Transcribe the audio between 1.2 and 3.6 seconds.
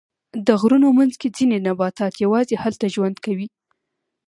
کې ځینې نباتات یواځې هلته ژوند کوي.